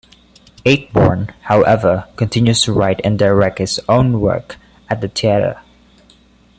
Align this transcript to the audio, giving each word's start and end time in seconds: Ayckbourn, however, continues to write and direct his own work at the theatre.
Ayckbourn, 0.65 1.29
however, 1.41 2.07
continues 2.15 2.63
to 2.63 2.73
write 2.73 2.99
and 3.03 3.19
direct 3.19 3.59
his 3.59 3.79
own 3.87 4.19
work 4.19 4.55
at 4.89 4.99
the 4.99 5.07
theatre. 5.07 5.61